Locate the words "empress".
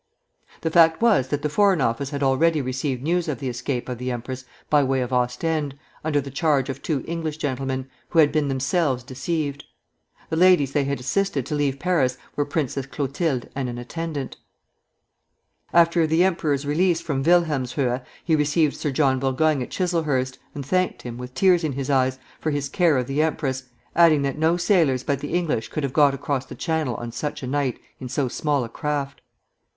4.09-4.45, 23.21-23.65